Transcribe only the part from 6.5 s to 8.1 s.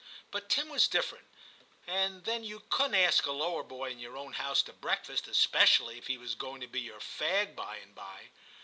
to be your fag by and